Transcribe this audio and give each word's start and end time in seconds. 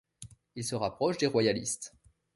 Il 0.55 0.63
se 0.63 0.73
rapproche 0.73 1.19
des 1.19 1.27
Royalistes. 1.27 1.93